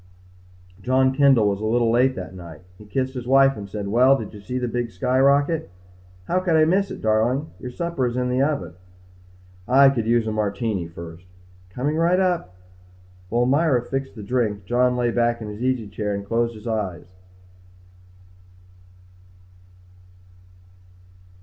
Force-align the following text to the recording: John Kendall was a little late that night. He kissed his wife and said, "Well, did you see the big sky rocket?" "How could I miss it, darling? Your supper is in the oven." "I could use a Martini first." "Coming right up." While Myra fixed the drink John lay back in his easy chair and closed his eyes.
John 0.81 1.13
Kendall 1.13 1.47
was 1.47 1.61
a 1.61 1.65
little 1.67 1.91
late 1.91 2.15
that 2.15 2.33
night. 2.33 2.61
He 2.79 2.85
kissed 2.87 3.13
his 3.13 3.27
wife 3.27 3.55
and 3.55 3.69
said, 3.69 3.87
"Well, 3.87 4.17
did 4.17 4.33
you 4.33 4.41
see 4.41 4.57
the 4.57 4.67
big 4.67 4.89
sky 4.89 5.19
rocket?" 5.19 5.69
"How 6.25 6.39
could 6.39 6.55
I 6.55 6.65
miss 6.65 6.89
it, 6.89 7.01
darling? 7.03 7.51
Your 7.59 7.69
supper 7.69 8.07
is 8.07 8.17
in 8.17 8.27
the 8.29 8.41
oven." 8.41 8.73
"I 9.67 9.91
could 9.91 10.07
use 10.07 10.25
a 10.25 10.31
Martini 10.31 10.87
first." 10.87 11.25
"Coming 11.69 11.97
right 11.97 12.19
up." 12.19 12.55
While 13.29 13.45
Myra 13.45 13.83
fixed 13.83 14.15
the 14.15 14.23
drink 14.23 14.65
John 14.65 14.97
lay 14.97 15.11
back 15.11 15.39
in 15.39 15.49
his 15.49 15.61
easy 15.61 15.87
chair 15.87 16.15
and 16.15 16.25
closed 16.25 16.55
his 16.55 16.65
eyes. 16.65 17.05